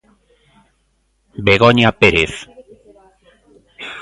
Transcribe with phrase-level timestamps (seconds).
[1.47, 2.33] Begoña Pérez.